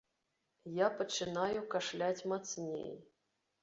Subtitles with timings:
[0.77, 2.93] Я пачынаю кашляць мацней.